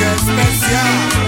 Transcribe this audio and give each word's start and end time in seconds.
É 0.00 0.14
especial. 0.14 1.27